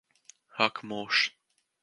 Ak 0.67 0.81
mūžs! 0.93 1.23